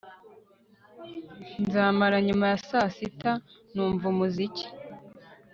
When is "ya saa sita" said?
2.51-3.31